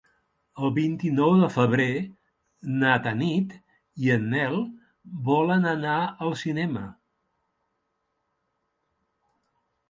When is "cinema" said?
6.45-6.87